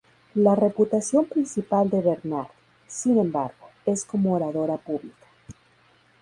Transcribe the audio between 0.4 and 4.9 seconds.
reputación principal de Bernard, sin embargo, es como oradora